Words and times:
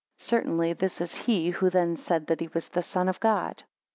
Certainly, 0.17 0.73
this 0.73 0.99
is 0.99 1.13
he, 1.13 1.51
who 1.51 1.69
then 1.69 1.95
said, 1.95 2.25
that 2.25 2.41
he 2.41 2.47
was 2.55 2.69
the 2.69 2.81
Son 2.81 3.07
of 3.07 3.19
God. 3.19 3.61